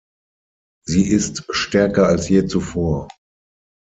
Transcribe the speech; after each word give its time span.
Sie 0.83 1.07
ist 1.09 1.43
stärker 1.53 2.07
als 2.07 2.27
je 2.27 2.47
zuvor. 2.47 3.07